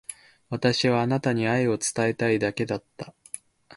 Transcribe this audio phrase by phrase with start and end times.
[0.49, 3.13] 私はあなたに愛を伝えたいだけだった。